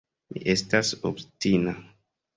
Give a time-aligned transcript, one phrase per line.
[0.35, 1.75] Mi estas obstina.